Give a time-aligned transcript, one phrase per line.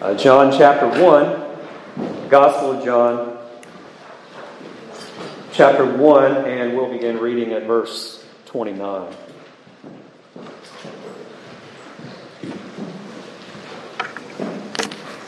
[0.00, 3.38] Uh, John chapter 1, Gospel of John,
[5.52, 9.14] chapter 1, and we'll begin reading at verse 29.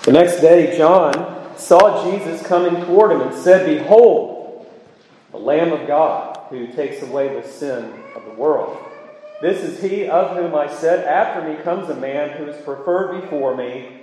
[0.03, 4.69] The next day, John saw Jesus coming toward him and said, Behold,
[5.31, 8.77] the Lamb of God who takes away the sin of the world.
[9.41, 13.21] This is he of whom I said, After me comes a man who is preferred
[13.21, 14.03] before me,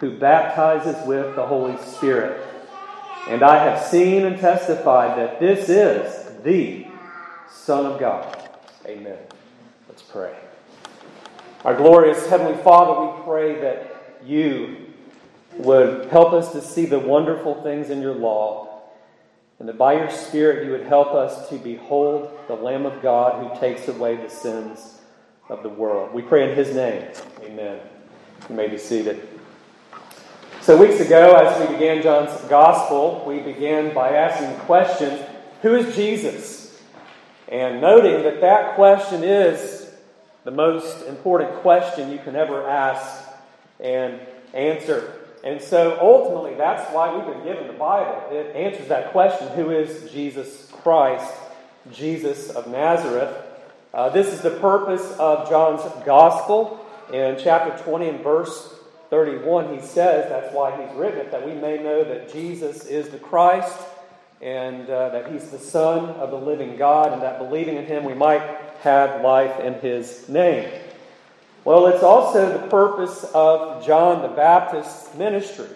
[0.00, 2.42] who baptizes with the Holy Spirit.
[3.28, 6.86] And I have seen and testified that this is the
[7.50, 8.48] Son of God.
[8.86, 9.18] Amen.
[9.88, 10.34] Let's pray.
[11.64, 14.86] Our glorious Heavenly Father, we pray that you
[15.58, 18.80] would help us to see the wonderful things in your law,
[19.58, 23.42] and that by your Spirit you would help us to behold the Lamb of God
[23.42, 25.00] who takes away the sins
[25.50, 26.14] of the world.
[26.14, 27.04] We pray in His name.
[27.42, 27.80] Amen.
[28.48, 29.28] You may be seated.
[30.62, 35.24] So, weeks ago, as we began John's Gospel, we began by asking the question
[35.62, 36.78] Who is Jesus?
[37.48, 39.90] And noting that that question is
[40.44, 43.26] the most important question you can ever ask
[43.82, 44.20] and
[44.52, 45.14] answer.
[45.42, 48.22] And so ultimately, that's why we've been given the Bible.
[48.30, 51.32] It answers that question who is Jesus Christ,
[51.90, 53.34] Jesus of Nazareth?
[53.94, 56.86] Uh, this is the purpose of John's Gospel.
[57.10, 58.74] In chapter 20 and verse
[59.10, 63.08] 31, he says that's why he's written it, that we may know that Jesus is
[63.08, 63.76] the Christ
[64.40, 68.04] and uh, that he's the Son of the living God, and that believing in him
[68.04, 68.42] we might
[68.80, 70.70] have life in his name.
[71.64, 75.68] Well, it's also the purpose of John the Baptist's ministry.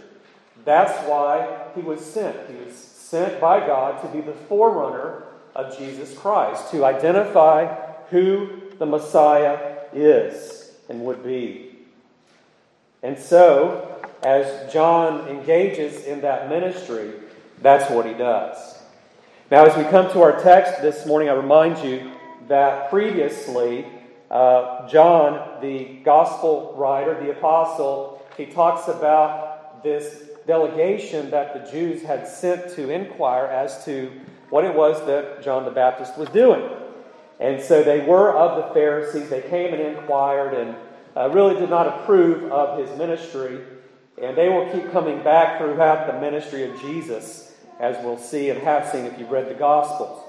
[0.65, 2.49] That's why he was sent.
[2.49, 5.25] He was sent by God to be the forerunner
[5.55, 7.67] of Jesus Christ, to identify
[8.09, 11.64] who the Messiah is and would be.
[13.05, 17.13] And so, as John engages in that ministry,
[17.61, 18.79] that's what he does.
[19.51, 22.11] Now, as we come to our text this morning, I remind you
[22.49, 23.85] that previously
[24.31, 32.03] uh, John, the gospel writer, the apostle, he talks about this delegation that the Jews
[32.03, 34.11] had sent to inquire as to
[34.49, 36.67] what it was that John the Baptist was doing.
[37.39, 39.29] And so they were of the Pharisees.
[39.29, 40.75] They came and inquired and
[41.17, 43.61] uh, really did not approve of his ministry.
[44.21, 48.61] And they will keep coming back throughout the ministry of Jesus, as we'll see and
[48.61, 50.23] have seen if you've read the Gospels.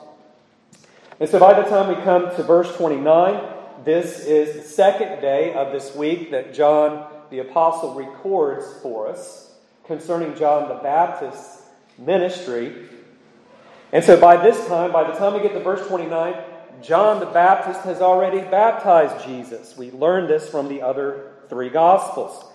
[1.20, 3.42] And so by the time we come to verse 29,
[3.84, 9.54] this is the second day of this week that John the Apostle records for us
[9.86, 11.64] concerning John the Baptist's
[11.98, 12.88] ministry.
[13.92, 16.36] And so by this time, by the time we get to verse 29,
[16.82, 19.78] John the Baptist has already baptized Jesus.
[19.78, 22.46] We learn this from the other three Gospels.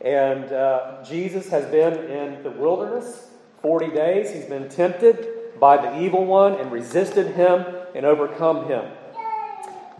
[0.00, 3.28] And uh, Jesus has been in the wilderness
[3.62, 4.32] 40 days.
[4.32, 7.64] He's been tempted by the evil one and resisted him
[7.94, 8.84] and overcome him.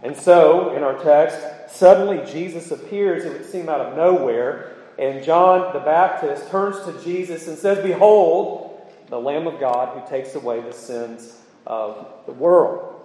[0.03, 5.23] And so, in our text, suddenly Jesus appears, it would seem out of nowhere, and
[5.23, 10.33] John the Baptist turns to Jesus and says, Behold, the Lamb of God who takes
[10.33, 11.37] away the sins
[11.67, 13.00] of the world.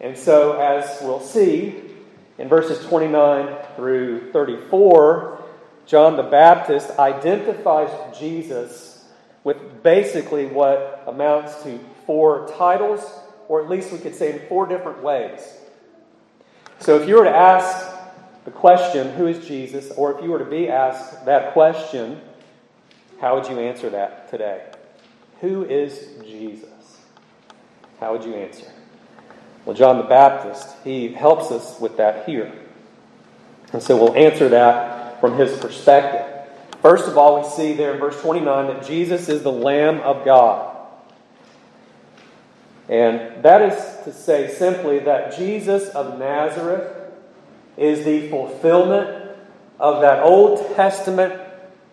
[0.00, 1.74] And so, as we'll see
[2.38, 5.44] in verses 29 through 34,
[5.86, 9.04] John the Baptist identifies Jesus
[9.44, 13.04] with basically what amounts to four titles,
[13.48, 15.40] or at least we could say in four different ways.
[16.78, 17.94] So if you were to ask
[18.44, 22.20] the question, who is Jesus, or if you were to be asked that question,
[23.20, 24.64] how would you answer that today?
[25.42, 27.00] Who is Jesus?
[27.98, 28.72] How would you answer?
[29.64, 32.52] Well, John the Baptist, he helps us with that here.
[33.72, 36.26] And so we'll answer that from his perspective.
[36.82, 40.24] First of all, we see there in verse 29 that Jesus is the Lamb of
[40.24, 40.76] God.
[42.88, 47.12] And that is to say simply that Jesus of Nazareth
[47.76, 49.36] is the fulfillment
[49.78, 51.40] of that Old Testament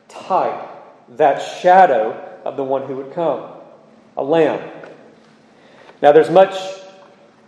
[0.08, 0.68] type,
[1.10, 3.52] that shadow of the one who would come
[4.18, 4.60] a lamb.
[6.02, 6.56] Now, there's much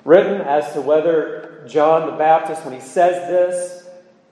[0.09, 3.87] written as to whether John the Baptist, when he says this,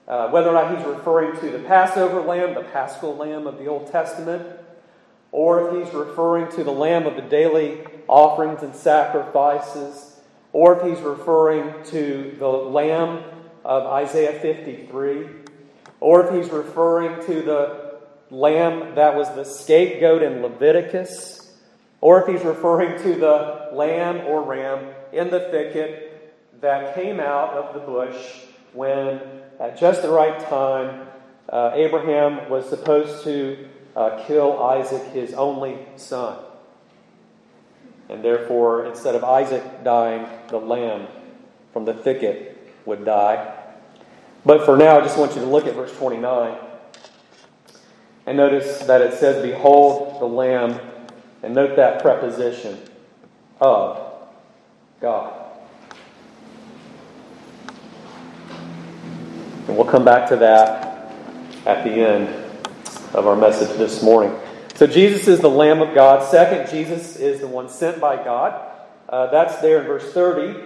[0.08, 3.66] uh, whether or not he's referring to the Passover lamb, the paschal lamb of the
[3.68, 4.44] Old Testament,
[5.30, 10.16] or if he's referring to the lamb of the daily offerings and sacrifices,
[10.52, 13.22] or if he's referring to the lamb
[13.64, 15.28] of Isaiah 53,
[16.00, 21.56] or if he's referring to the lamb that was the scapegoat in Leviticus,
[22.00, 27.50] or if he's referring to the lamb or ram in the thicket that came out
[27.50, 28.16] of the bush
[28.72, 29.20] when,
[29.60, 31.06] at just the right time,
[31.48, 36.38] uh, Abraham was supposed to uh, kill Isaac, his only son.
[38.08, 41.06] And therefore, instead of Isaac dying, the lamb
[41.72, 43.54] from the thicket would die.
[44.44, 46.58] But for now, I just want you to look at verse 29
[48.28, 50.78] and notice that it says, Behold the lamb,
[51.42, 52.78] and note that preposition
[53.58, 54.07] of
[55.00, 55.46] God.
[59.66, 61.12] And we'll come back to that
[61.66, 62.28] at the end
[63.14, 64.34] of our message this morning.
[64.74, 66.28] So, Jesus is the Lamb of God.
[66.30, 68.72] Second, Jesus is the one sent by God.
[69.08, 70.60] Uh, that's there in verse 30.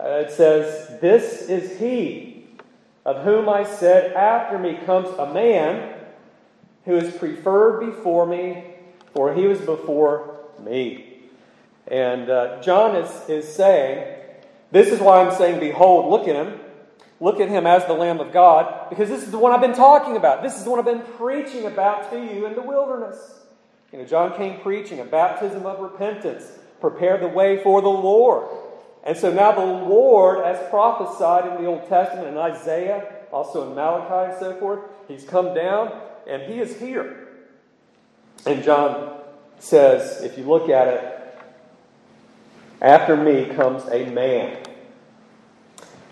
[0.00, 2.34] Uh, it says, This is He
[3.04, 5.94] of whom I said, After me comes a man
[6.84, 8.64] who is preferred before me,
[9.14, 11.13] for he was before me.
[11.94, 14.18] And uh, John is, is saying,
[14.72, 16.58] This is why I'm saying, Behold, look at him.
[17.20, 19.76] Look at him as the Lamb of God, because this is the one I've been
[19.76, 20.42] talking about.
[20.42, 23.44] This is the one I've been preaching about to you in the wilderness.
[23.92, 26.50] You know, John came preaching a baptism of repentance,
[26.80, 28.48] prepare the way for the Lord.
[29.04, 33.76] And so now the Lord, as prophesied in the Old Testament in Isaiah, also in
[33.76, 35.92] Malachi and so forth, he's come down
[36.28, 37.28] and he is here.
[38.46, 39.20] And John
[39.60, 41.23] says, if you look at it,
[42.84, 44.58] after me comes a man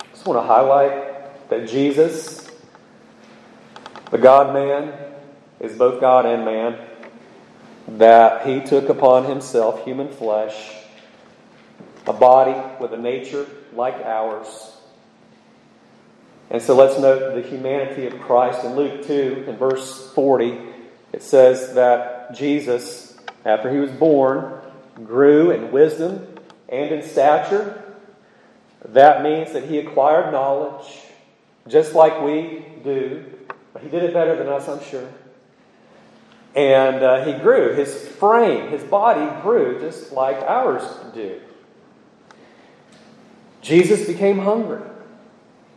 [0.00, 2.50] I just want to highlight that Jesus,
[4.10, 4.94] the God man,
[5.60, 6.78] is both God and man,
[7.98, 10.76] that he took upon himself human flesh,
[12.06, 14.76] a body with a nature like ours.
[16.48, 18.64] And so let's note the humanity of Christ.
[18.64, 20.58] In Luke 2, in verse 40,
[21.12, 24.60] it says that Jesus, after he was born,
[25.04, 26.31] grew in wisdom
[26.72, 27.82] and in stature
[28.88, 30.86] that means that he acquired knowledge
[31.68, 33.24] just like we do,
[33.72, 35.08] but he did it better than us, I'm sure.
[36.54, 37.74] And uh, he grew.
[37.74, 40.82] His frame, his body grew just like ours
[41.14, 41.40] do.
[43.62, 44.82] Jesus became hungry.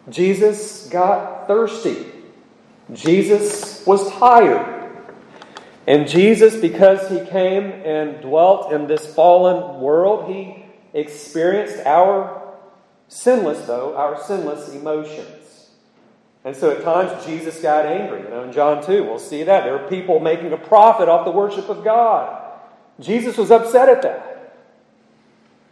[0.09, 2.07] Jesus got thirsty.
[2.93, 4.71] Jesus was tired.
[5.87, 10.64] And Jesus, because he came and dwelt in this fallen world, he
[10.95, 12.45] experienced our
[13.07, 15.69] Sinless, though, our sinless emotions.
[16.43, 18.21] And so at times Jesus got angry.
[18.21, 19.63] You know, in John 2, we'll see that.
[19.63, 22.41] There are people making a profit off the worship of God.
[22.99, 24.55] Jesus was upset at that.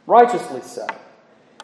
[0.06, 0.88] Righteously so.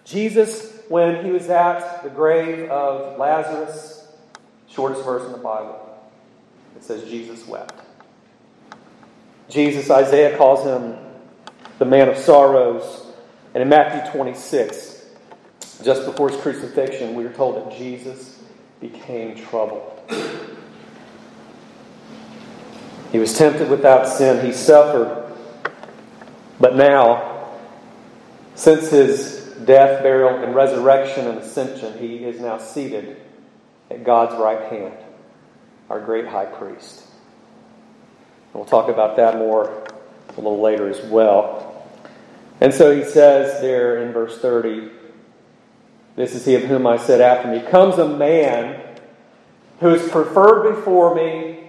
[0.05, 4.07] Jesus, when he was at the grave of Lazarus,
[4.67, 5.85] shortest verse in the Bible,
[6.75, 7.73] it says Jesus wept.
[9.49, 10.97] Jesus, Isaiah calls him
[11.79, 13.08] the man of sorrows.
[13.53, 15.05] And in Matthew 26,
[15.83, 18.39] just before his crucifixion, we are told that Jesus
[18.79, 19.99] became troubled.
[23.11, 24.45] He was tempted without sin.
[24.45, 25.33] He suffered.
[26.59, 27.47] But now,
[28.55, 33.17] since his death, burial, and resurrection and ascension, he is now seated
[33.89, 34.93] at God's right hand,
[35.89, 37.03] our great high priest.
[38.53, 39.83] we'll talk about that more
[40.29, 41.68] a little later as well.
[42.61, 44.91] And so he says there in verse 30
[46.19, 48.77] this is he of whom I said, After me comes a man
[49.79, 51.59] who is preferred before me.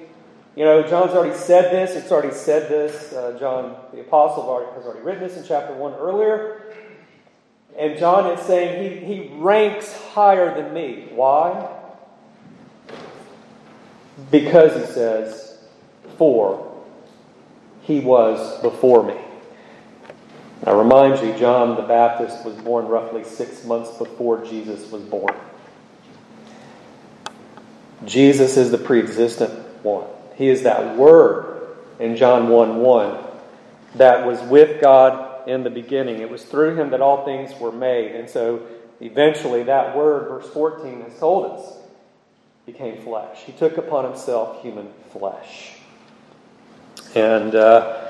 [0.57, 1.95] You know, John's already said this.
[1.95, 3.13] It's already said this.
[3.13, 4.43] Uh, John, the apostle,
[4.75, 6.75] has already written this in chapter 1 earlier.
[7.79, 11.07] And John is saying he, he ranks higher than me.
[11.13, 11.69] Why?
[14.33, 15.59] Because, he says,
[16.19, 16.83] for
[17.83, 19.15] he was before me.
[20.65, 25.35] I remind you, John the Baptist was born roughly six months before Jesus was born.
[28.05, 29.53] Jesus is the pre existent
[29.83, 30.07] one.
[30.35, 33.25] He is that Word in John 1 1
[33.97, 36.21] that was with God in the beginning.
[36.21, 38.15] It was through him that all things were made.
[38.15, 38.67] And so
[39.01, 41.79] eventually, that Word, verse 14, has told us,
[42.67, 43.39] became flesh.
[43.45, 45.77] He took upon himself human flesh.
[47.15, 47.55] And.
[47.55, 48.09] Uh,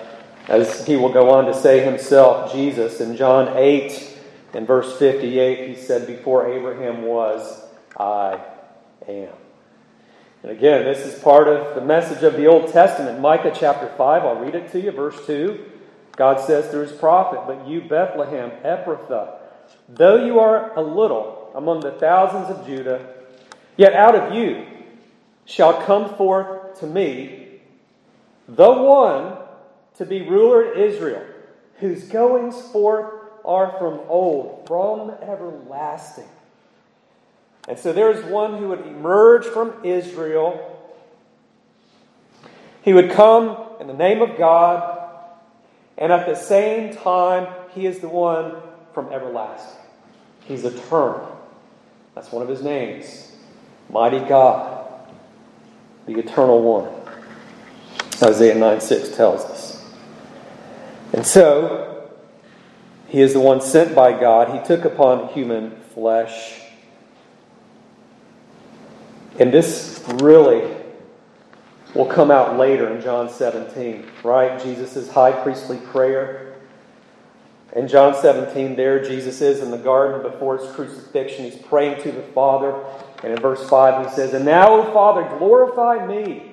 [0.51, 4.19] as he will go on to say himself, Jesus, in John 8
[4.53, 7.65] in verse 58, he said, Before Abraham was,
[7.97, 8.41] I
[9.07, 9.33] am.
[10.43, 13.21] And again, this is part of the message of the Old Testament.
[13.21, 15.67] Micah chapter 5, I'll read it to you, verse 2.
[16.17, 19.37] God says through his prophet, But you, Bethlehem, Ephrathah,
[19.89, 23.07] though you are a little among the thousands of Judah,
[23.77, 24.67] yet out of you
[25.45, 27.61] shall come forth to me
[28.49, 29.37] the one
[29.99, 31.25] to be ruler in Israel,
[31.77, 33.13] whose goings forth
[33.45, 36.29] are from old, from everlasting.
[37.69, 40.67] And so there is one who would emerge from Israel.
[42.83, 44.99] He would come in the name of God,
[45.99, 48.57] and at the same time, he is the one
[48.93, 49.81] from everlasting.
[50.45, 51.39] He's eternal.
[52.15, 53.33] That's one of his names.
[53.89, 54.89] Mighty God,
[56.07, 56.89] the eternal one.
[58.23, 59.70] Isaiah 9 6 tells us.
[61.13, 62.11] And so,
[63.09, 64.57] he is the one sent by God.
[64.57, 66.61] He took upon human flesh.
[69.39, 70.77] And this really
[71.95, 74.63] will come out later in John 17, right?
[74.63, 76.55] Jesus' high priestly prayer.
[77.75, 81.45] In John 17, there Jesus is in the garden before his crucifixion.
[81.45, 82.85] He's praying to the Father.
[83.25, 86.53] And in verse 5, he says, And now, O Father, glorify me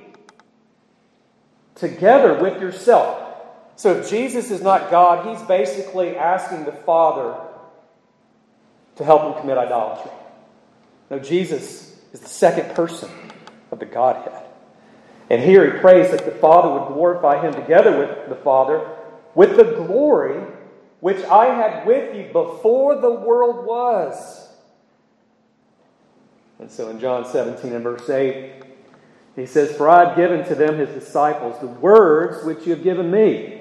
[1.76, 3.27] together with yourself.
[3.78, 7.38] So if Jesus is not God, he's basically asking the Father
[8.96, 10.12] to help him commit idolatry.
[11.10, 13.10] No, Jesus is the second person
[13.72, 14.44] of the Godhead.
[15.30, 18.86] And here he prays that the Father would glorify him together with the Father
[19.36, 20.42] with the glory
[21.00, 24.50] which I had with you before the world was.
[26.58, 28.64] And so in John 17 and verse 8,
[29.36, 32.84] he says, For I have given to them, his disciples, the words which you have
[32.84, 33.57] given me.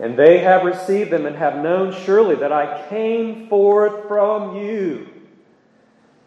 [0.00, 5.08] And they have received them and have known surely that I came forth from you.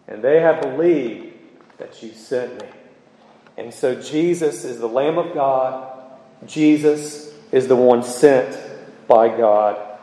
[0.08, 1.34] And they have believed
[1.78, 2.68] that you sent me.
[3.58, 5.92] And so Jesus is the Lamb of God.
[6.46, 8.58] Jesus is the one sent
[9.08, 10.00] by God.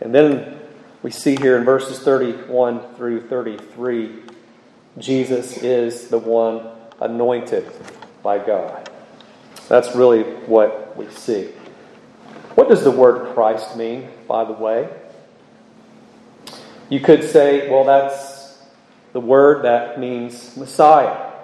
[0.00, 0.58] And then
[1.02, 4.22] we see here in verses 31 through 33,
[4.98, 6.68] Jesus is the one
[7.00, 7.70] anointed
[8.22, 8.90] by God.
[9.68, 11.52] That's really what we see.
[12.58, 14.88] What does the word Christ mean, by the way?
[16.88, 18.58] You could say, well, that's
[19.12, 21.34] the word that means Messiah.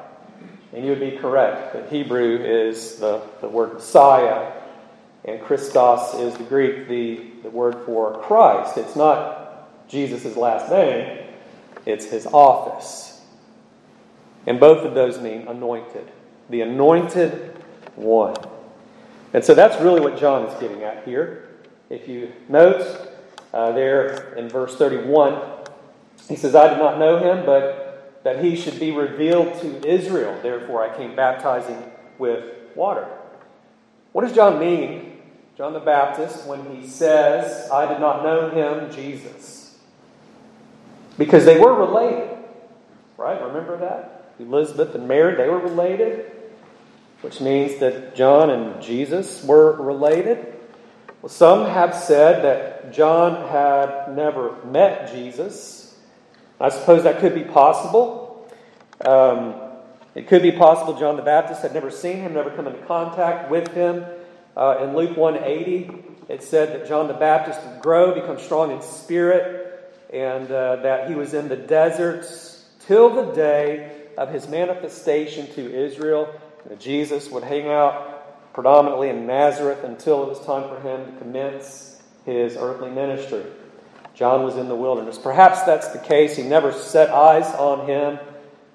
[0.73, 1.73] And you would be correct.
[1.73, 4.55] The Hebrew is the, the word Messiah,
[5.25, 8.77] and Christos is the Greek, the, the word for Christ.
[8.77, 11.29] It's not Jesus' last name,
[11.87, 13.21] it's his office.
[14.49, 16.11] And both of those mean anointed.
[16.51, 17.57] The anointed
[17.95, 18.35] one.
[19.35, 21.49] And so that's really what John is getting at here.
[21.91, 23.11] If you note
[23.53, 25.43] uh, there in verse 31,
[26.29, 30.39] he says, I did not know him, but that he should be revealed to Israel.
[30.41, 31.83] Therefore, I came baptizing
[32.17, 32.45] with
[32.77, 33.07] water.
[34.13, 35.21] What does John mean,
[35.57, 39.77] John the Baptist, when he says, I did not know him, Jesus?
[41.19, 42.39] Because they were related,
[43.17, 43.43] right?
[43.43, 44.33] Remember that?
[44.39, 46.31] Elizabeth and Mary, they were related,
[47.25, 50.55] which means that John and Jesus were related.
[51.23, 55.85] Well, some have said that John had never met Jesus
[56.61, 58.49] I suppose that could be possible.
[59.05, 59.55] Um,
[60.15, 63.51] it could be possible John the Baptist had never seen him, never come into contact
[63.51, 64.05] with him.
[64.57, 65.91] Uh, in Luke 180,
[66.29, 71.09] it said that John the Baptist would grow, become strong in spirit, and uh, that
[71.09, 76.33] he was in the deserts till the day of his manifestation to Israel.
[76.79, 82.01] Jesus would hang out predominantly in Nazareth until it was time for him to commence
[82.25, 83.45] his earthly ministry.
[84.15, 85.19] John was in the wilderness.
[85.19, 86.37] Perhaps that's the case.
[86.37, 88.19] He never set eyes on him,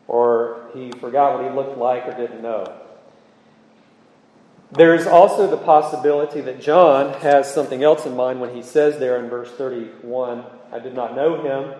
[0.07, 2.75] or he forgot what he looked like or didn't know.
[4.71, 8.99] There is also the possibility that John has something else in mind when he says
[8.99, 11.73] there in verse 31, I did not know him.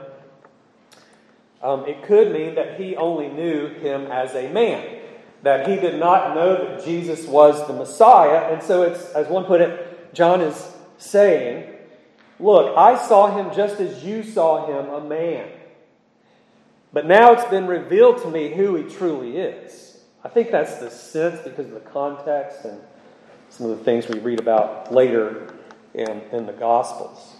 [1.62, 4.99] Um, it could mean that he only knew him as a man,
[5.44, 8.54] that he did not know that Jesus was the Messiah.
[8.54, 11.76] And so it's, as one put it, John is saying,
[12.40, 15.50] Look, I saw him just as you saw him, a man.
[16.94, 20.00] But now it's been revealed to me who he truly is.
[20.24, 22.80] I think that's the sense because of the context and
[23.50, 25.54] some of the things we read about later
[25.94, 27.36] in, in the Gospels.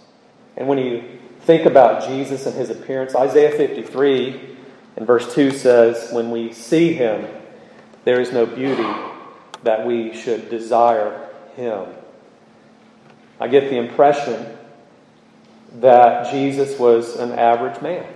[0.56, 4.56] And when you think about Jesus and his appearance, Isaiah 53
[4.96, 7.26] and verse 2 says, When we see him,
[8.04, 8.88] there is no beauty
[9.62, 11.86] that we should desire him.
[13.38, 14.56] I get the impression
[15.80, 18.06] that Jesus was an average man.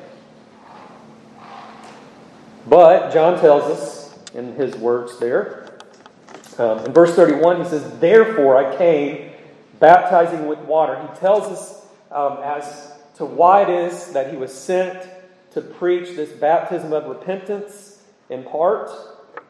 [2.66, 5.78] But John tells us in his words there.
[6.58, 9.32] Um, in verse 31, he says, Therefore I came
[9.80, 11.00] baptizing with water.
[11.00, 15.08] He tells us um, as to why it is that he was sent
[15.52, 18.90] to preach this baptism of repentance in part.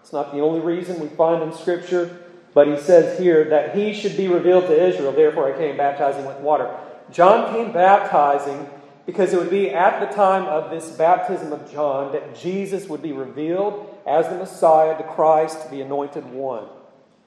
[0.04, 2.14] It's not the only reason we find in Scripture,
[2.52, 5.12] but he says here that he should be revealed to Israel.
[5.12, 6.76] Therefore I came baptizing with water.
[7.11, 8.68] John came baptizing
[9.06, 13.00] because it would be at the time of this baptism of John that Jesus would
[13.00, 16.66] be revealed as the Messiah, the Christ, the anointed one,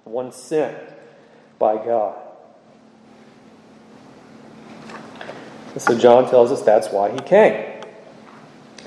[0.04, 0.78] the one sent
[1.58, 2.16] by God.
[5.78, 7.82] So John tells us that's why he came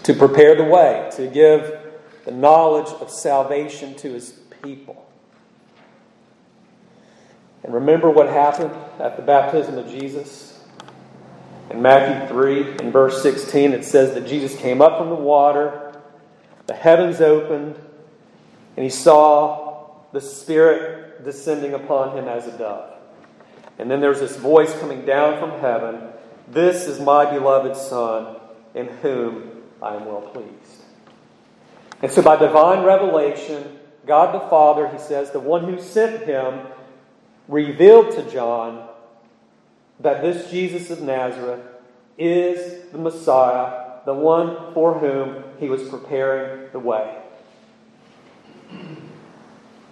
[0.04, 1.89] to prepare the way, to give
[2.24, 4.30] the knowledge of salvation to his
[4.62, 5.06] people.
[7.62, 10.62] And remember what happened at the baptism of Jesus?
[11.70, 15.94] In Matthew 3, in verse 16, it says that Jesus came up from the water,
[16.66, 17.76] the heavens opened,
[18.76, 22.94] and he saw the Spirit descending upon him as a dove.
[23.78, 26.08] And then there's this voice coming down from heaven
[26.48, 28.36] This is my beloved Son,
[28.74, 30.59] in whom I am well pleased.
[32.02, 36.66] And so, by divine revelation, God the Father, he says, the one who sent him,
[37.48, 38.88] revealed to John
[39.98, 41.60] that this Jesus of Nazareth
[42.16, 47.16] is the Messiah, the one for whom he was preparing the way.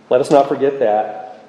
[0.09, 1.41] Let us not forget that.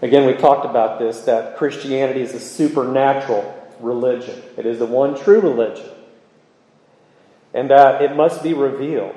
[0.00, 5.16] Again, we talked about this that Christianity is a supernatural religion, it is the one
[5.16, 5.88] true religion,
[7.54, 9.14] and that it must be revealed.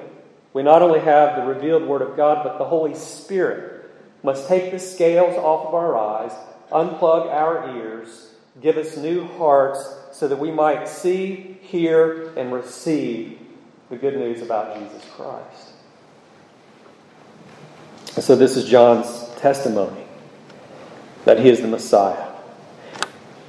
[0.53, 3.89] We not only have the revealed Word of God, but the Holy Spirit
[4.23, 6.33] must take the scales off of our eyes
[6.71, 13.39] unplug our ears, give us new hearts so that we might see, hear, and receive
[13.89, 15.73] the good news about Jesus Christ.
[18.25, 20.05] So, this is John's testimony
[21.25, 22.30] that he is the Messiah.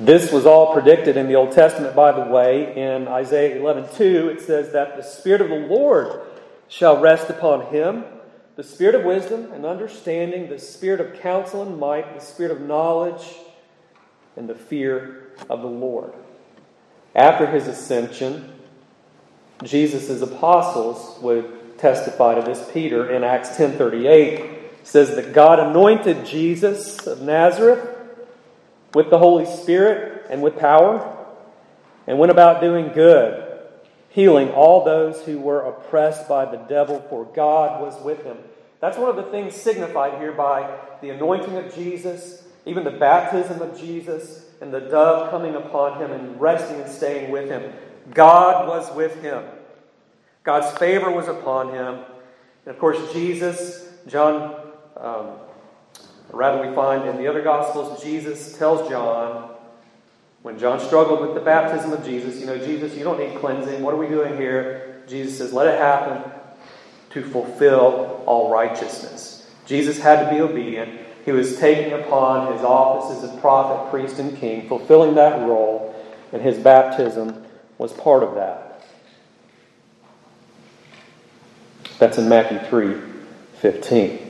[0.04, 2.76] This was all predicted in the Old Testament, by the way.
[2.76, 6.22] In Isaiah 11 2, it says that the Spirit of the Lord
[6.66, 8.04] shall rest upon him
[8.56, 12.60] the spirit of wisdom and understanding, the spirit of counsel and might, the spirit of
[12.60, 13.36] knowledge,
[14.36, 16.12] and the fear of the Lord.
[17.14, 18.52] After his ascension,
[19.62, 22.68] Jesus' apostles would testify to this.
[22.72, 24.50] Peter in Acts 10:38
[24.82, 27.91] says that God anointed Jesus of Nazareth
[28.94, 31.18] with the Holy Spirit and with power,
[32.06, 33.52] and went about doing good
[34.12, 38.36] healing all those who were oppressed by the devil, for God was with him.
[38.80, 43.62] That's one of the things signified here by the anointing of Jesus, even the baptism
[43.62, 47.72] of Jesus, and the dove coming upon him and resting and staying with him.
[48.12, 49.44] God was with him.
[50.44, 52.04] God's favor was upon him.
[52.66, 54.60] And of course, Jesus, John,
[54.96, 55.30] um,
[56.38, 59.50] rather, we find in the other Gospels, Jesus tells John
[60.42, 63.80] when John struggled with the baptism of Jesus, you know, Jesus, you don't need cleansing.
[63.80, 65.02] What are we doing here?
[65.06, 66.30] Jesus says, let it happen
[67.10, 69.48] to fulfill all righteousness.
[69.66, 71.00] Jesus had to be obedient.
[71.24, 75.94] He was taking upon his office as a prophet, priest, and king, fulfilling that role,
[76.32, 77.44] and his baptism
[77.78, 78.84] was part of that.
[81.98, 83.00] That's in Matthew 3
[83.60, 84.21] 15.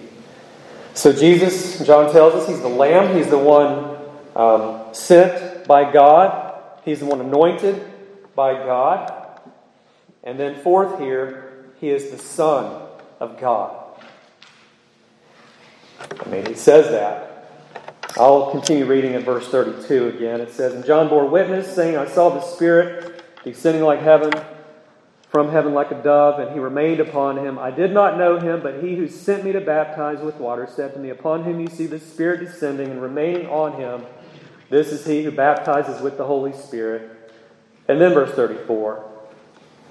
[0.94, 3.96] So, Jesus, John tells us, he's the Lamb, he's the one
[4.36, 6.60] um, sent by God.
[6.84, 7.82] He's the one anointed
[8.34, 9.40] by God.
[10.22, 12.88] And then, fourth, here, he is the Son
[13.20, 14.00] of God.
[16.00, 17.28] I mean, he says that.
[18.18, 20.40] I'll continue reading at verse 32 again.
[20.40, 24.32] It says, And John bore witness, saying, I saw the Spirit descending like heaven,
[25.32, 27.58] from heaven like a dove, and he remained upon him.
[27.58, 30.92] I did not know him, but he who sent me to baptize with water said
[30.92, 34.04] to me, Upon whom you see the Spirit descending and remaining on him,
[34.68, 37.32] this is he who baptizes with the Holy Spirit.
[37.88, 39.10] And then verse 34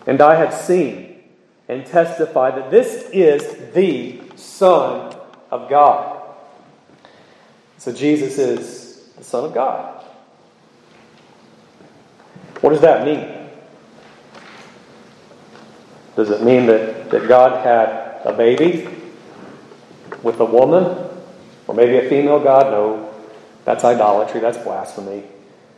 [0.05, 1.23] And I have seen
[1.67, 5.15] and testified that this is the Son
[5.49, 6.21] of God.
[7.79, 10.05] So Jesus is the Son of God.
[12.59, 13.40] What does that mean?
[16.15, 18.87] Does it mean that, that God had a baby
[20.23, 21.07] with a woman?
[21.67, 22.71] Or maybe a female God?
[22.71, 23.13] No.
[23.63, 24.41] That's idolatry.
[24.41, 25.23] That's blasphemy.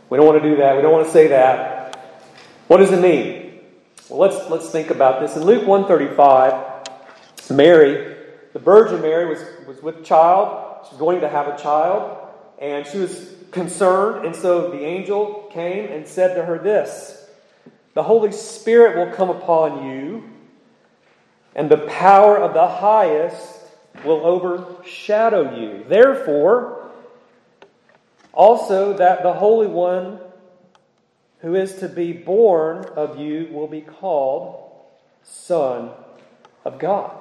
[0.09, 0.75] We don't want to do that.
[0.75, 1.95] We don't want to say that.
[2.67, 3.59] What does it mean?
[4.09, 5.35] Well, let's, let's think about this.
[5.35, 8.15] In Luke 135, Mary,
[8.53, 10.85] the Virgin Mary, was, was with child.
[10.85, 12.17] She was going to have a child.
[12.59, 14.25] And she was concerned.
[14.25, 17.22] And so the angel came and said to her this
[17.93, 20.23] The Holy Spirit will come upon you,
[21.55, 23.59] and the power of the highest
[24.03, 25.85] will overshadow you.
[25.87, 26.91] Therefore,
[28.33, 30.19] also that the Holy One
[31.39, 34.71] who is to be born of you will be called
[35.23, 35.91] Son
[36.65, 37.11] of God.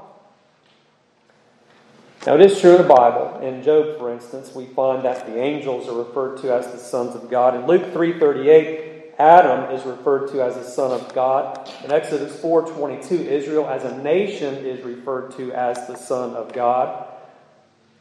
[2.24, 3.40] Now, it is true in the Bible.
[3.40, 7.16] In Job, for instance, we find that the angels are referred to as the sons
[7.16, 7.56] of God.
[7.56, 11.68] In Luke 3.38, Adam is referred to as the son of God.
[11.84, 17.06] In Exodus 4.22, Israel as a nation is referred to as the son of God.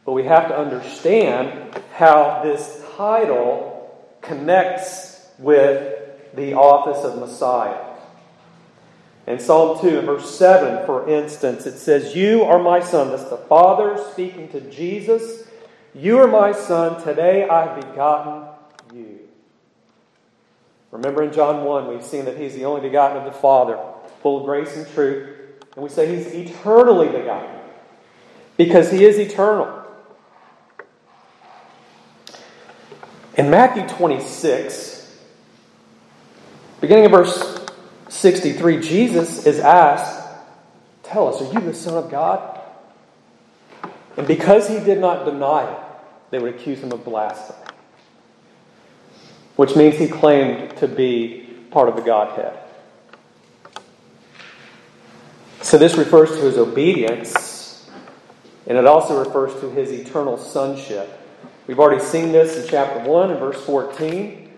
[0.06, 6.00] But we have to understand how this title connects with
[6.36, 7.91] the office of Messiah.
[9.28, 13.10] In Psalm 2 and verse 7, for instance, it says, You are my son.
[13.10, 15.47] That's the Father speaking to Jesus.
[15.93, 17.04] You are my son.
[17.04, 18.51] Today I have begotten.
[20.91, 23.80] Remember in John 1, we've seen that he's the only begotten of the Father,
[24.21, 25.38] full of grace and truth.
[25.75, 27.62] And we say he's eternally begotten
[28.58, 29.77] because he is eternal.
[33.36, 35.19] In Matthew 26,
[36.82, 37.65] beginning of verse
[38.10, 40.19] 63, Jesus is asked,
[41.04, 42.60] Tell us, are you the Son of God?
[44.17, 45.80] And because he did not deny it,
[46.30, 47.61] they would accuse him of blasphemy,
[49.62, 52.58] which means he claimed to be part of the Godhead.
[55.62, 57.88] So this refers to his obedience,
[58.65, 61.15] and it also refers to his eternal sonship.
[61.67, 64.52] We've already seen this in chapter 1 and verse 14,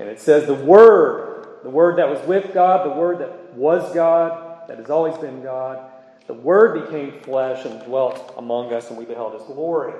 [0.00, 3.90] and it says, The Word the Word that was with God, the Word that was
[3.94, 5.90] God, that has always been God.
[6.26, 9.94] The Word became flesh and dwelt among us, and we beheld His glory.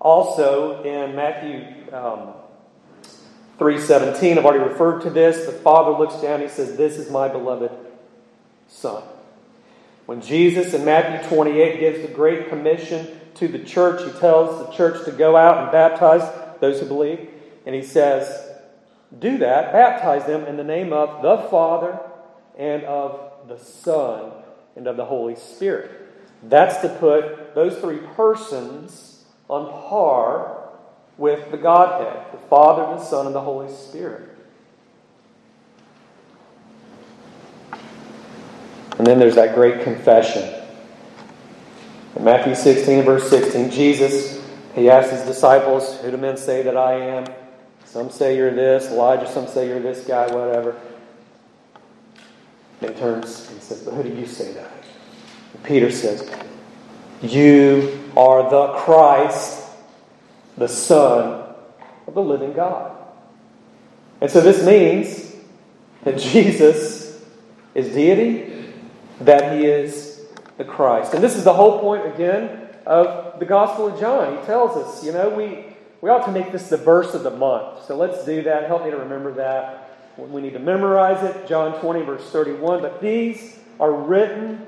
[0.00, 2.32] Also, in Matthew um,
[3.58, 5.46] 3.17, I've already referred to this.
[5.46, 7.72] The Father looks down, He says, This is my beloved
[8.68, 9.02] Son.
[10.06, 14.72] When Jesus in Matthew 28 gives the Great Commission to the church, He tells the
[14.72, 16.22] church to go out and baptize
[16.60, 17.28] those who believe.
[17.64, 18.46] And He says,
[19.18, 21.98] do that, baptize them in the name of the Father
[22.58, 24.32] and of the Son
[24.74, 25.90] and of the Holy Spirit.
[26.42, 30.65] That's to put those three persons on par
[31.18, 34.28] with the Godhead the Father, the Son, and the Holy Spirit.
[38.98, 40.52] And then there's that great confession.
[42.16, 44.42] In Matthew 16, verse 16, Jesus,
[44.74, 47.26] he asked his disciples, Who do men say that I am?
[47.84, 50.76] Some say you're this, Elijah, some say you're this guy, whatever.
[52.80, 54.70] And he turns and says, But who do you say that?
[55.54, 56.30] And Peter says,
[57.22, 59.65] You are the Christ,
[60.56, 61.54] the Son
[62.06, 62.96] of the living God.
[64.20, 65.34] And so this means
[66.04, 67.22] that Jesus
[67.74, 68.72] is deity,
[69.20, 71.14] that he is the Christ.
[71.14, 74.38] And this is the whole point, again, of the Gospel of John.
[74.38, 77.30] He tells us, you know, we we ought to make this the verse of the
[77.30, 77.86] month.
[77.86, 78.66] So let's do that.
[78.66, 79.90] Help me to remember that.
[80.16, 81.48] We need to memorize it.
[81.48, 82.80] John 20, verse 31.
[82.80, 84.66] But these are written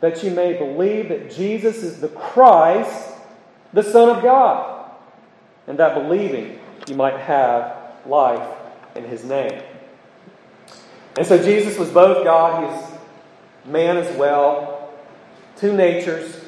[0.00, 3.10] that you may believe that Jesus is the Christ,
[3.72, 4.79] the Son of God,
[5.70, 8.58] and that believing you might have life
[8.96, 9.62] in his name.
[11.16, 12.98] And so Jesus was both God, he is
[13.64, 14.92] man as well,
[15.56, 16.44] two natures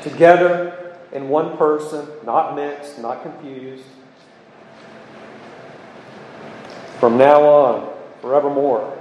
[0.00, 3.84] together in one person, not mixed, not confused.
[6.98, 8.96] From now on, forevermore.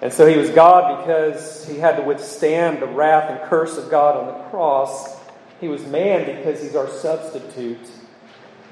[0.00, 3.90] And so he was God because he had to withstand the wrath and curse of
[3.90, 5.16] God on the cross.
[5.60, 7.90] He was man because he's our substitute.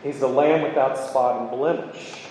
[0.03, 2.27] He's the lamb without spot and blemish.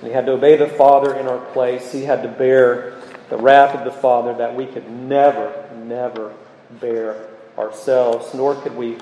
[0.00, 1.92] he had to obey the Father in our place.
[1.92, 6.32] He had to bear the wrath of the Father that we could never, never
[6.80, 8.96] bear ourselves, nor could we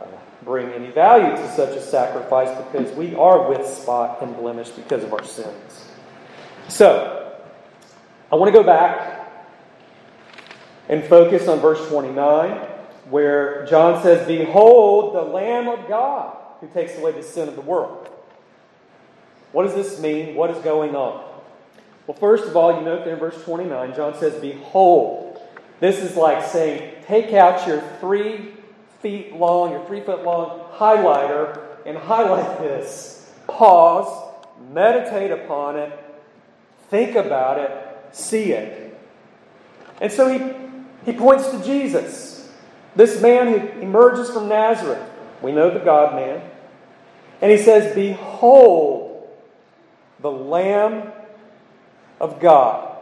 [0.00, 0.06] uh,
[0.44, 5.04] bring any value to such a sacrifice because we are with spot and blemish because
[5.04, 5.90] of our sins.
[6.68, 7.38] So,
[8.30, 9.30] I want to go back
[10.88, 12.50] and focus on verse 29,
[13.10, 17.60] where John says, Behold the Lamb of God who takes away the sin of the
[17.60, 18.08] world.
[19.50, 20.34] What does this mean?
[20.36, 21.22] What is going on?
[22.06, 25.40] Well, first of all, you note there in verse 29, John says, Behold.
[25.80, 28.52] This is like saying, Take out your three
[29.00, 33.28] feet long, your three foot long highlighter and highlight this.
[33.48, 34.32] Pause,
[34.72, 35.92] meditate upon it,
[36.88, 38.96] think about it, see it.
[40.00, 40.54] And so he,
[41.04, 42.48] he points to Jesus,
[42.94, 45.02] this man who emerges from Nazareth.
[45.42, 46.51] We know the God man.
[47.42, 49.28] And he says, Behold,
[50.20, 51.12] the Lamb
[52.20, 52.96] of God.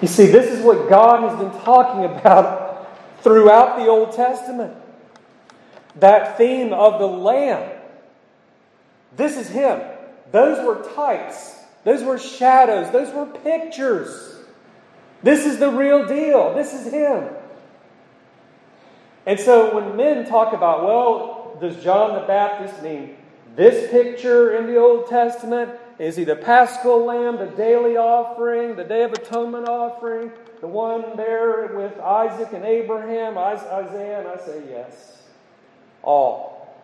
[0.00, 2.88] You see, this is what God has been talking about
[3.22, 4.76] throughout the Old Testament.
[5.96, 7.80] That theme of the Lamb.
[9.16, 9.80] This is Him.
[10.30, 14.36] Those were types, those were shadows, those were pictures.
[15.22, 16.54] This is the real deal.
[16.54, 17.33] This is Him.
[19.26, 23.16] And so when men talk about, well, does John the Baptist mean
[23.56, 25.70] this picture in the Old Testament?
[25.98, 31.16] Is he the paschal lamb, the daily offering, the Day of Atonement offering, the one
[31.16, 34.20] there with Isaac and Abraham, Isaiah?
[34.20, 35.22] And I say yes.
[36.02, 36.74] All.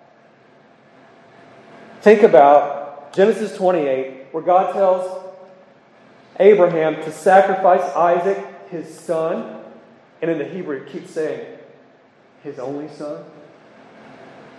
[2.03, 5.25] Think about Genesis 28, where God tells
[6.39, 9.61] Abraham to sacrifice Isaac, his son.
[10.23, 11.59] And in the Hebrew, it keeps saying,
[12.43, 13.25] his only son?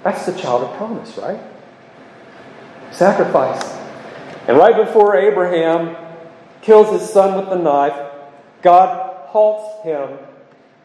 [0.03, 1.39] That's the child of promise, right?
[2.91, 3.63] Sacrifice.
[4.47, 5.95] And right before Abraham
[6.61, 8.11] kills his son with the knife,
[8.61, 10.17] God halts him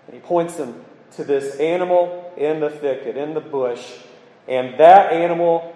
[0.07, 0.85] and he points him
[1.17, 3.93] to this animal in the thicket, in the bush.
[4.47, 5.75] And that animal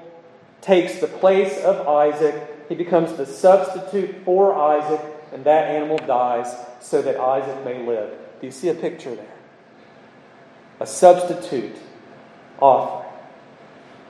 [0.61, 2.69] takes the place of Isaac.
[2.69, 5.01] He becomes the substitute for Isaac,
[5.33, 8.11] and that animal dies so that Isaac may live.
[8.41, 9.30] Do you see a picture there?
[10.81, 11.77] A substitute
[12.59, 13.13] offering,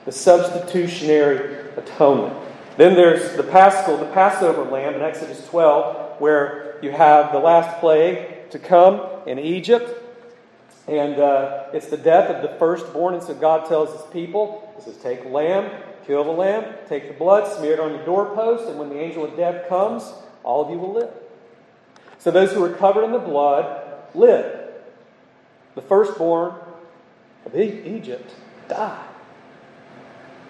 [0.05, 2.35] the substitutionary atonement.
[2.77, 7.79] Then there's the Paschal, the Passover lamb in Exodus 12, where you have the last
[7.79, 9.97] plague to come in Egypt.
[10.87, 13.13] And uh, it's the death of the firstborn.
[13.13, 15.69] And so God tells his people, He says, Take lamb,
[16.07, 19.23] kill the lamb, take the blood, smear it on your doorpost, and when the angel
[19.23, 20.11] of death comes,
[20.43, 21.11] all of you will live.
[22.17, 24.60] So those who are covered in the blood live.
[25.75, 26.55] The firstborn
[27.45, 28.33] of Egypt
[28.67, 29.07] died.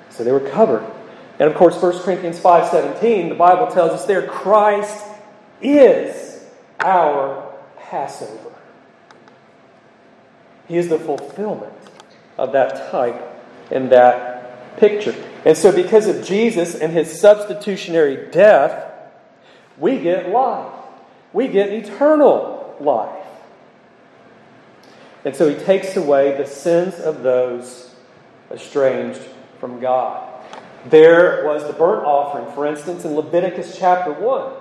[0.09, 0.85] So they were covered.
[1.39, 5.05] And of course, 1 Corinthians 5.17, the Bible tells us there, Christ
[5.61, 6.45] is
[6.79, 8.51] our Passover.
[10.67, 11.73] He is the fulfillment
[12.37, 13.21] of that type
[13.71, 15.15] and that picture.
[15.45, 18.91] And so, because of Jesus and his substitutionary death,
[19.77, 20.71] we get life.
[21.33, 23.20] We get eternal life.
[25.23, 27.93] And so he takes away the sins of those
[28.49, 29.21] estranged
[29.59, 30.27] from God.
[30.87, 34.53] There was the burnt offering, for instance, in Leviticus chapter 1.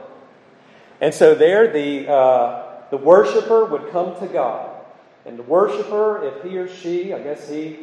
[1.00, 4.76] And so there the, uh, the worshiper would come to God.
[5.24, 7.78] And the worshiper, if he or she, I guess he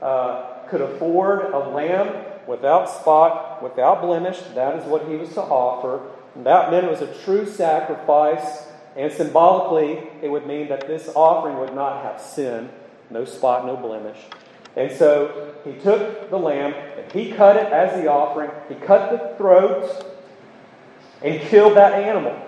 [0.00, 5.42] uh, could afford a lamb without spot, without blemish, that is what he was to
[5.42, 6.00] offer.
[6.36, 11.10] And that meant it was a true sacrifice and symbolically, it would mean that this
[11.14, 12.70] offering would not have sin,
[13.10, 14.18] no spot, no blemish.
[14.76, 18.50] And so he took the lamb and he cut it as the offering.
[18.68, 20.06] He cut the throat
[21.22, 22.40] and killed that animal.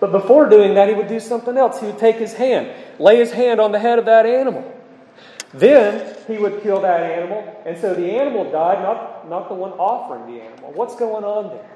[0.00, 1.80] But before doing that, he would do something else.
[1.80, 4.68] He would take his hand, lay his hand on the head of that animal.
[5.54, 9.72] Then he would kill that animal, and so the animal died, not, not the one
[9.72, 10.72] offering the animal.
[10.72, 11.70] What's going on there?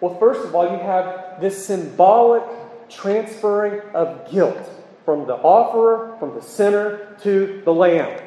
[0.00, 2.44] Well, first of all, you have this symbolic
[2.88, 4.70] transferring of guilt
[5.04, 8.20] from the offerer, from the sinner, to the lamb.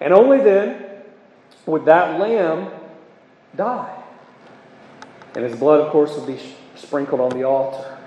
[0.00, 0.84] And only then
[1.66, 2.70] would that lamb
[3.54, 4.02] die.
[5.34, 6.40] And his blood, of course, would be
[6.74, 7.98] sprinkled on the altar.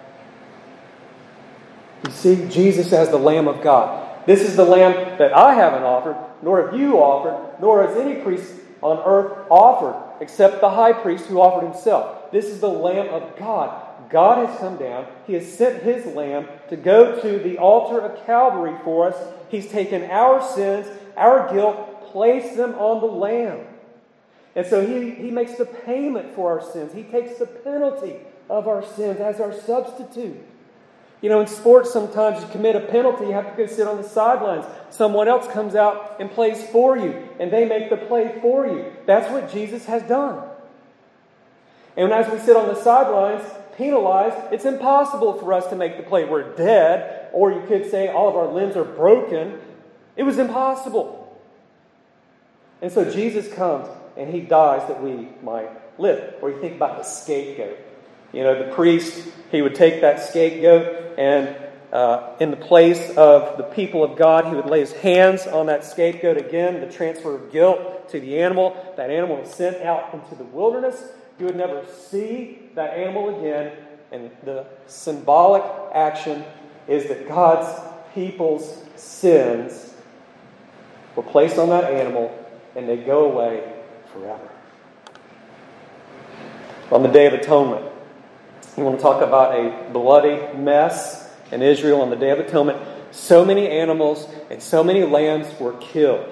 [2.05, 4.25] You see, Jesus as the Lamb of God.
[4.25, 8.21] This is the Lamb that I haven't offered, nor have you offered, nor has any
[8.21, 12.31] priest on earth offered, except the high priest who offered himself.
[12.31, 15.07] This is the Lamb of God God has come down.
[15.27, 19.33] He has sent His Lamb to go to the altar of Calvary for us.
[19.49, 23.65] He's taken our sins, our guilt, placed them on the Lamb.
[24.55, 26.93] And so he, he makes the payment for our sins.
[26.93, 28.15] He takes the penalty
[28.49, 30.37] of our sins as our substitute.
[31.21, 33.97] You know, in sports, sometimes you commit a penalty, you have to go sit on
[33.97, 34.65] the sidelines.
[34.89, 38.91] Someone else comes out and plays for you, and they make the play for you.
[39.05, 40.47] That's what Jesus has done.
[41.97, 43.43] And as we sit on the sidelines,
[43.79, 46.25] penalized, it's impossible for us to make the play.
[46.25, 49.57] We're dead, or you could say all of our limbs are broken.
[50.15, 51.15] It was impossible.
[52.81, 53.87] And so Jesus comes
[54.17, 56.35] and he dies that we might live.
[56.41, 57.77] Or you think about the scapegoat.
[58.33, 61.55] You know, the priest, he would take that scapegoat and
[61.91, 65.65] uh, in the place of the people of God, he would lay his hands on
[65.67, 68.93] that scapegoat again, the transfer of guilt to the animal.
[68.95, 71.01] That animal was sent out into the wilderness
[71.39, 73.71] you would never see that animal again.
[74.11, 76.43] And the symbolic action
[76.87, 77.79] is that God's
[78.13, 79.93] people's sins
[81.15, 82.35] were placed on that animal
[82.75, 83.73] and they go away
[84.11, 84.49] forever.
[86.91, 87.85] On the Day of Atonement,
[88.77, 92.79] You want to talk about a bloody mess in Israel on the Day of Atonement?
[93.11, 96.25] So many animals and so many lambs were killed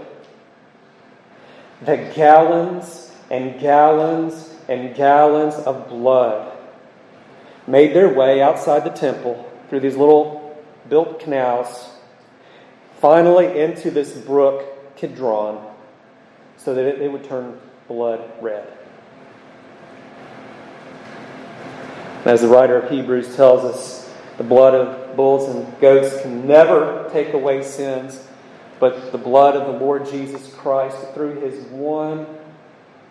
[1.81, 6.57] that gallons and gallons and gallons of blood
[7.65, 10.57] made their way outside the temple through these little
[10.89, 11.89] built canals,
[12.99, 15.63] finally into this brook, Kidron,
[16.57, 18.67] so that it, would turn blood red.
[22.25, 27.09] As the writer of Hebrews tells us, the blood of bulls and goats can never
[27.11, 28.27] take away sins,
[28.79, 32.27] but the blood of the Lord Jesus Christ, through his one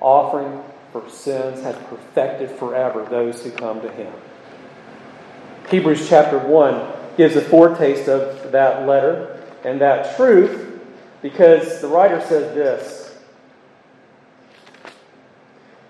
[0.01, 0.62] offering
[1.01, 4.13] for sins, has perfected forever those who come to him.
[5.69, 10.81] Hebrews chapter 1 gives a foretaste of that letter and that truth
[11.23, 13.19] because the writer says this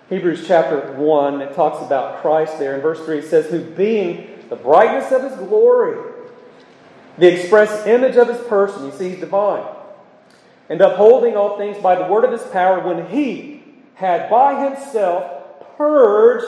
[0.09, 2.75] Hebrews chapter 1, it talks about Christ there.
[2.75, 6.13] In verse 3, it says, Who being the brightness of his glory,
[7.17, 9.65] the express image of his person, you see, he's divine,
[10.69, 13.56] and upholding all things by the word of his power, when he
[13.97, 16.45] had by himself purged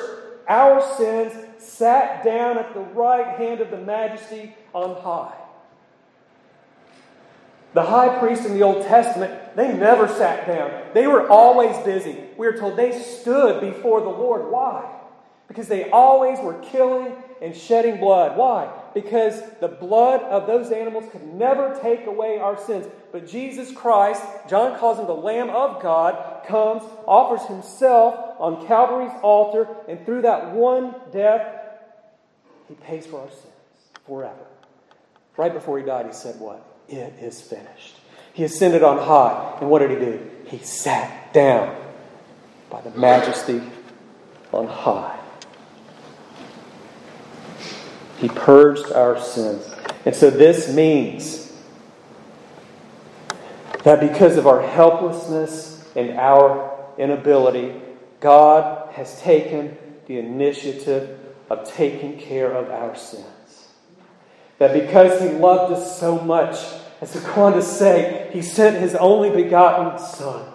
[0.47, 5.33] our sins, sat down at the right hand of the majesty on high.
[7.73, 10.71] The high priest in the Old Testament, they never sat down.
[10.93, 12.17] They were always busy.
[12.38, 14.51] We are told they stood before the Lord.
[14.51, 14.88] Why?
[15.47, 18.38] Because they always were killing and shedding blood.
[18.38, 18.71] Why?
[18.93, 22.88] Because the blood of those animals could never take away our sins.
[23.12, 29.12] But Jesus Christ, John calls him the Lamb of God, comes, offers himself on Calvary's
[29.21, 31.56] altar, and through that one death,
[32.67, 33.43] he pays for our sins
[34.06, 34.45] forever.
[35.38, 36.65] Right before he died, he said, What?
[36.88, 37.95] It is finished.
[38.34, 39.58] He ascended on high.
[39.60, 40.30] And what did he do?
[40.45, 41.75] He sat down
[42.69, 43.62] by the majesty
[44.52, 45.18] on high.
[48.19, 49.69] He purged our sins.
[50.05, 51.53] And so this means
[53.84, 57.73] that because of our helplessness and our inability,
[58.19, 59.77] God has taken
[60.08, 61.17] the initiative
[61.49, 63.25] of taking care of our sins.
[64.58, 66.58] That because He loved us so much,
[67.01, 70.45] as on to say, He sent His only begotten Son.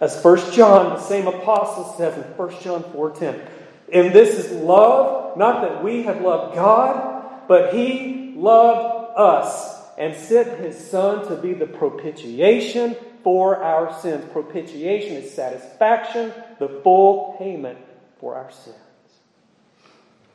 [0.00, 3.48] As 1 John, the same apostle says in 1 John 4.10,
[3.92, 10.14] And this is love, not that we have loved God, but He loved us and
[10.14, 14.24] sent His Son to be the propitiation for our sins.
[14.32, 17.78] Propitiation is satisfaction, the full payment
[18.20, 18.76] for our sins.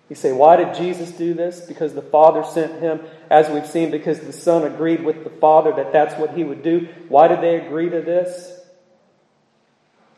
[0.09, 1.61] You say, why did Jesus do this?
[1.61, 5.71] Because the Father sent him, as we've seen, because the Son agreed with the Father
[5.73, 6.87] that that's what he would do.
[7.07, 8.59] Why did they agree to this?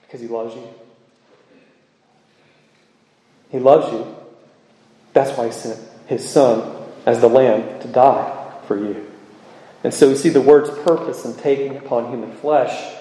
[0.02, 0.68] Because he loves you.
[3.52, 4.25] He loves you.
[5.16, 9.10] That's why he sent his Son as the Lamb to die for you.
[9.86, 12.96] And so we see the word's purpose in taking upon human flesh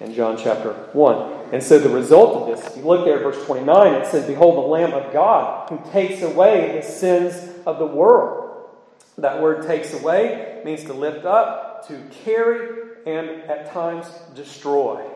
[0.00, 1.50] in John chapter 1.
[1.52, 4.26] And so the result of this, if you look there at verse 29, it says,
[4.26, 7.34] Behold, the Lamb of God who takes away the sins
[7.66, 8.70] of the world.
[9.18, 15.06] That word takes away means to lift up, to carry, and at times destroy.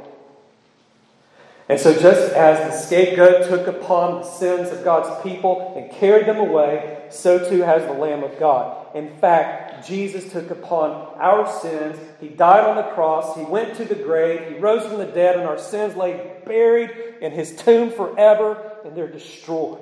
[1.68, 6.26] And so, just as the scapegoat took upon the sins of God's people and carried
[6.26, 8.94] them away, so too has the Lamb of God.
[8.94, 11.98] In fact, Jesus took upon our sins.
[12.20, 13.36] He died on the cross.
[13.36, 14.48] He went to the grave.
[14.48, 18.96] He rose from the dead, and our sins lay buried in his tomb forever, and
[18.96, 19.80] they're destroyed.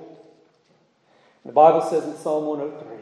[1.44, 2.96] The Bible says in Psalm 103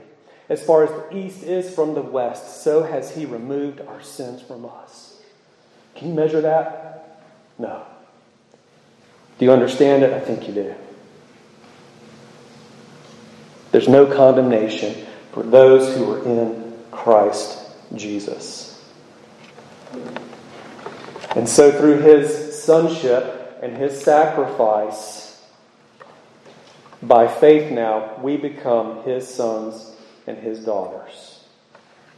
[0.48, 4.42] As far as the east is from the west, so has he removed our sins
[4.42, 5.20] from us.
[5.94, 7.20] Can you measure that?
[7.58, 7.86] No.
[9.38, 10.12] Do you understand it?
[10.12, 10.74] I think you do.
[13.72, 17.58] There's no condemnation for those who are in Christ
[17.94, 18.68] Jesus.
[21.34, 25.42] And so, through his sonship and his sacrifice,
[27.02, 29.96] by faith now, we become his sons
[30.26, 31.44] and his daughters.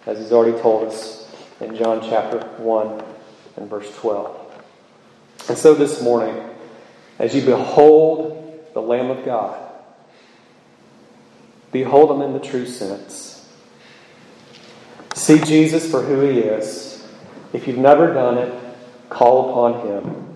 [0.07, 3.05] As he's already told us in John chapter 1
[3.57, 4.41] and verse 12.
[5.49, 6.54] And so this morning,
[7.19, 9.61] as you behold the Lamb of God,
[11.73, 13.49] behold him in the true sense.
[15.15, 17.07] See Jesus for who he is.
[17.53, 18.53] If you've never done it,
[19.09, 20.35] call upon him.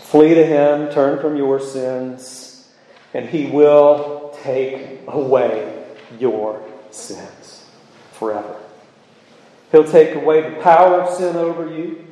[0.00, 2.68] Flee to him, turn from your sins,
[3.14, 5.84] and he will take away
[6.18, 6.60] your
[6.90, 7.68] sins
[8.12, 8.56] forever.
[9.70, 12.04] He'll take away the power of sin over you.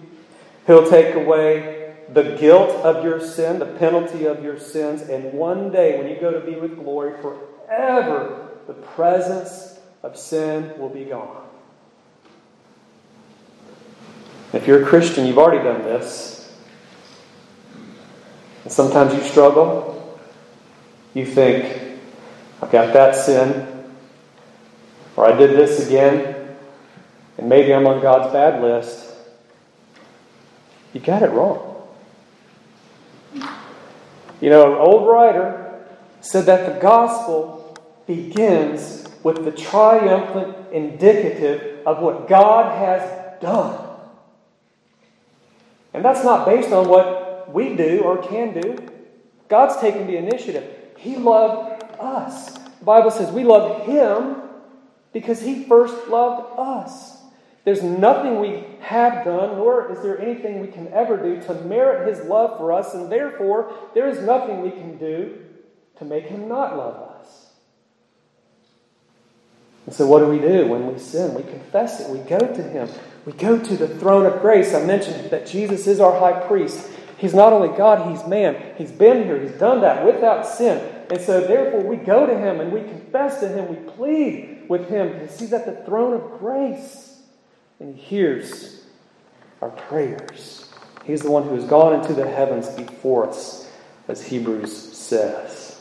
[0.66, 1.77] He'll take away
[2.12, 6.18] the guilt of your sin, the penalty of your sins, and one day when you
[6.20, 11.44] go to be with glory forever, the presence of sin will be gone.
[14.52, 16.56] If you're a Christian, you've already done this.
[18.64, 20.18] And sometimes you struggle.
[21.14, 21.98] You think,
[22.62, 23.66] I've got that sin,
[25.16, 26.56] or I did this again,
[27.36, 29.06] and maybe I'm on God's bad list.
[30.92, 31.77] You got it wrong.
[34.40, 35.80] You know, an old writer
[36.20, 37.76] said that the gospel
[38.06, 43.84] begins with the triumphant indicative of what God has done.
[45.92, 48.78] And that's not based on what we do or can do.
[49.48, 50.72] God's taken the initiative.
[50.96, 52.52] He loved us.
[52.52, 54.36] The Bible says we love Him
[55.12, 57.17] because He first loved us.
[57.68, 62.08] There's nothing we have done, nor is there anything we can ever do to merit
[62.08, 65.38] His love for us, and therefore there is nothing we can do
[65.98, 67.50] to make Him not love us.
[69.84, 71.34] And so, what do we do when we sin?
[71.34, 72.88] We confess it, we go to Him,
[73.26, 74.72] we go to the throne of grace.
[74.72, 76.88] I mentioned that Jesus is our high priest.
[77.18, 78.76] He's not only God, He's man.
[78.78, 80.78] He's been here, He's done that without sin.
[81.10, 84.88] And so, therefore, we go to Him and we confess to Him, we plead with
[84.88, 87.07] Him because He's at the throne of grace
[87.80, 88.84] and He hears
[89.60, 90.68] our prayers.
[91.04, 93.70] He's the one who has gone into the heavens before us,
[94.08, 95.80] as Hebrews says.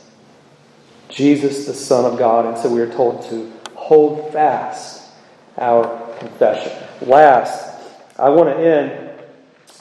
[1.10, 2.46] Jesus, the Son of God.
[2.46, 5.10] And so we are told to hold fast
[5.58, 6.72] our confession.
[7.02, 7.82] Last,
[8.18, 9.12] I want to end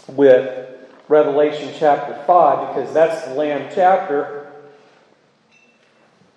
[0.08, 0.68] with
[1.08, 4.52] Revelation chapter 5 because that's the Lamb chapter.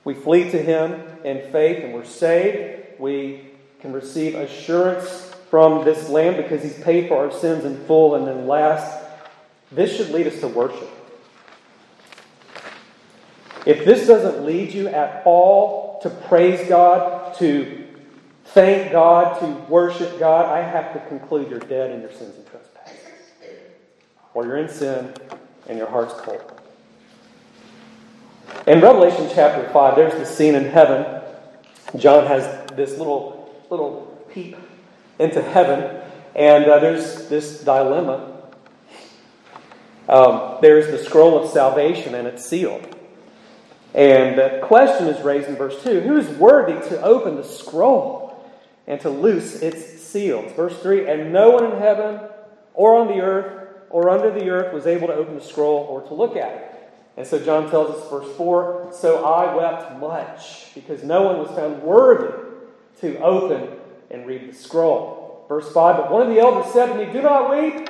[0.04, 3.00] We flee to Him in faith and we're saved.
[3.00, 3.50] We
[3.80, 8.16] can receive assurance from this Lamb because He's paid for our sins in full.
[8.16, 9.06] And then last,
[9.72, 10.90] this should lead us to worship.
[13.66, 17.88] If this doesn't lead you at all to praise God, to
[18.46, 22.48] thank God, to worship God, I have to conclude you're dead in your sins and
[22.48, 22.98] trespasses.
[24.34, 25.14] Or you're in sin
[25.68, 26.60] and your heart's cold.
[28.66, 31.22] In Revelation chapter 5, there's the scene in heaven.
[31.98, 34.56] John has this little, little peep
[35.20, 36.02] into heaven,
[36.36, 38.38] and uh, there's this dilemma.
[40.08, 42.96] Um, there's the scroll of salvation, and it's sealed.
[43.94, 48.44] And the question is raised in verse 2 Who is worthy to open the scroll
[48.88, 50.52] and to loose its seals?
[50.54, 52.22] Verse 3 And no one in heaven
[52.74, 56.02] or on the earth or under the earth was able to open the scroll or
[56.04, 56.76] to look at it.
[57.18, 61.50] And so John tells us, verse 4 So I wept much because no one was
[61.50, 62.34] found worthy
[63.02, 63.79] to open
[64.12, 65.46] and read the scroll.
[65.48, 67.90] Verse 5 But one of the elders said to me, Do not weep.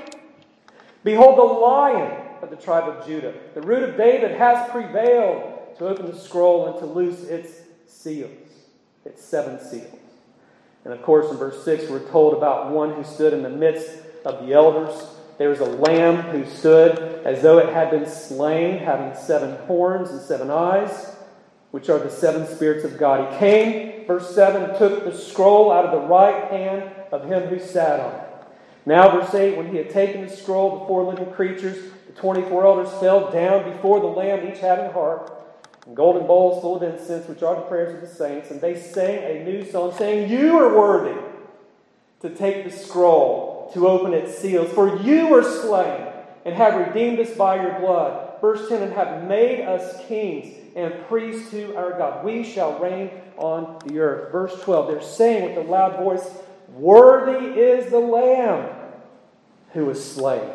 [1.04, 2.12] Behold, the lion
[2.42, 6.68] of the tribe of Judah, the root of David, has prevailed to open the scroll
[6.68, 8.32] and to loose its seals,
[9.06, 10.00] its seven seals.
[10.86, 13.90] And of course, in verse 6, we're told about one who stood in the midst
[14.26, 15.08] of the elders.
[15.38, 20.10] There was a lamb who stood as though it had been slain, having seven horns
[20.10, 21.16] and seven eyes,
[21.72, 23.32] which are the seven spirits of God.
[23.32, 27.60] He came, verse 7, took the scroll out of the right hand of him who
[27.60, 28.22] sat on it.
[28.88, 32.66] Now, verse 8, when he had taken the scroll, the four living creatures, the 24
[32.66, 35.36] elders fell down before the Lamb, each having a harp
[35.86, 38.50] and golden bowls full of incense, which are the prayers of the saints.
[38.50, 41.22] And they sang a new song, saying, You are worthy
[42.22, 46.08] to take the scroll, to open its seals, for you were slain
[46.46, 48.42] and have redeemed us by your blood.
[48.42, 52.24] Verse 10 And have made us kings and priests to our God.
[52.24, 54.32] We shall reign on the earth.
[54.32, 56.28] Verse 12, they're saying with a loud voice,
[56.74, 58.70] Worthy is the Lamb
[59.74, 60.50] who was slain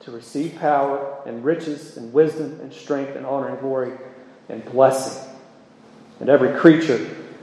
[0.00, 3.92] to receive power and riches and wisdom and strength and honor and glory
[4.48, 5.28] and blessing.
[6.20, 6.98] And every creature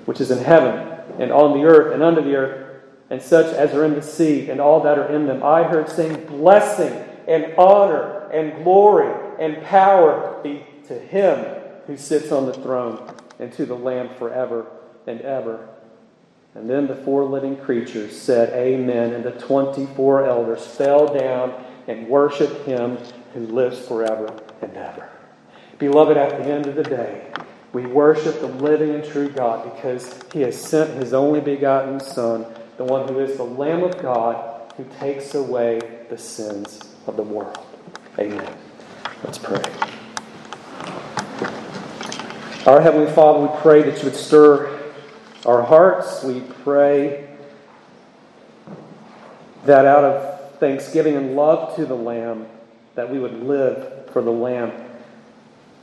[0.06, 2.66] which is in heaven and on the earth and under the earth,
[3.10, 5.90] and such as are in the sea and all that are in them, I heard
[5.90, 6.94] saying, Blessing
[7.28, 11.55] and honor and glory and power be to him
[11.88, 14.68] who sits on the throne and to the Lamb forever
[15.08, 15.70] and ever.
[16.54, 19.14] And then the four living creatures said, Amen.
[19.14, 22.98] And the 24 elders fell down and worshiped him
[23.34, 25.10] who lives forever and ever.
[25.78, 27.30] Beloved, at the end of the day,
[27.74, 32.46] we worship the living and true God because he has sent his only begotten Son,
[32.78, 37.24] the one who is the Lamb of God, who takes away the sins of the
[37.24, 37.60] world.
[38.18, 38.58] Amen.
[39.26, 39.62] Let's pray.
[42.66, 44.92] Our Heavenly Father, we pray that you would stir
[45.46, 46.24] our hearts.
[46.24, 47.28] We pray
[49.66, 52.48] that out of thanksgiving and love to the Lamb,
[52.96, 54.72] that we would live for the Lamb,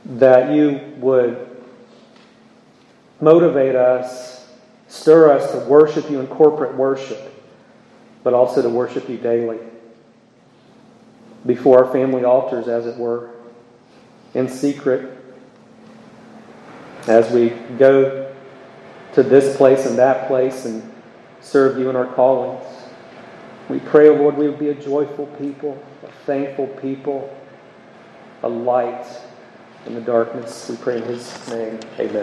[0.03, 1.55] that you would
[3.21, 4.45] motivate us,
[4.89, 7.33] stir us to worship you in corporate worship,
[8.23, 9.59] but also to worship you daily
[11.45, 13.29] before our family altars, as it were,
[14.33, 15.22] in secret,
[17.07, 18.33] as we go
[19.13, 20.91] to this place and that place and
[21.41, 22.63] serve you in our callings.
[23.69, 27.33] We pray, O Lord, we would be a joyful people, a thankful people,
[28.41, 29.05] a light
[29.85, 30.69] in the darkness.
[30.69, 31.79] We pray in His name.
[31.99, 32.11] Amen.